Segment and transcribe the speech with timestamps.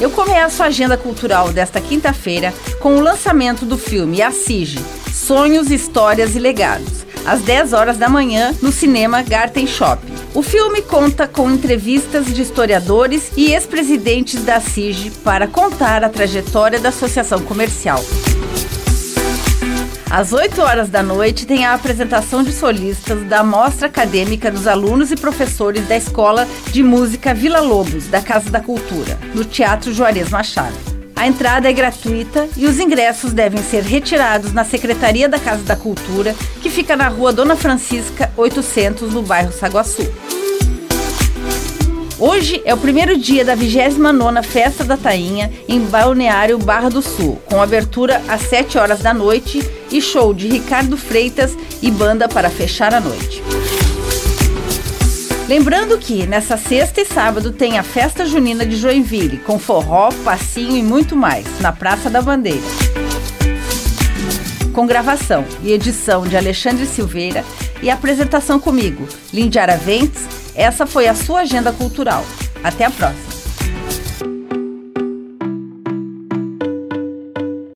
[0.00, 4.78] Eu começo a agenda cultural desta quinta-feira com o lançamento do filme Assige
[5.12, 10.12] Sonhos, Histórias e Legados, às 10 horas da manhã no cinema Garten Shopping.
[10.34, 16.78] O filme conta com entrevistas de historiadores e ex-presidentes da CIG para contar a trajetória
[16.78, 18.00] da associação comercial.
[20.10, 25.12] Às 8 horas da noite tem a apresentação de solistas da mostra acadêmica dos alunos
[25.12, 30.30] e professores da Escola de Música Vila Lobos, da Casa da Cultura, no Teatro Juarez
[30.30, 30.74] Machado.
[31.14, 35.76] A entrada é gratuita e os ingressos devem ser retirados na Secretaria da Casa da
[35.76, 40.10] Cultura, que fica na rua Dona Francisca 800, no bairro Saguaçu.
[42.18, 47.40] Hoje é o primeiro dia da 29ª Festa da Tainha em Balneário Barra do Sul,
[47.44, 52.50] com abertura às 7 horas da noite e show de Ricardo Freitas e banda para
[52.50, 53.42] fechar a noite.
[55.48, 60.76] Lembrando que nessa sexta e sábado tem a Festa Junina de Joinville, com forró, passinho
[60.76, 62.60] e muito mais, na Praça da Bandeira.
[64.74, 67.44] Com gravação e edição de Alexandre Silveira
[67.82, 72.24] e apresentação comigo, Lindy Araventes, essa foi a sua agenda cultural.
[72.62, 73.27] Até a próxima!